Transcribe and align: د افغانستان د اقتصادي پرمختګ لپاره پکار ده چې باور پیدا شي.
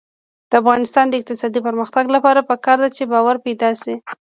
د 0.49 0.51
افغانستان 0.61 1.05
د 1.09 1.13
اقتصادي 1.19 1.59
پرمختګ 1.67 2.05
لپاره 2.15 2.47
پکار 2.49 2.77
ده 2.83 2.89
چې 2.95 3.03
باور 3.13 3.35
پیدا 3.45 3.69
شي. 3.81 3.95